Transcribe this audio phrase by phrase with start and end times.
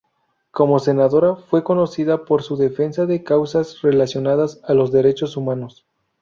[0.49, 5.85] Como senadora, fue conocida por su defensa de causas relacionadas a los derechos humanos.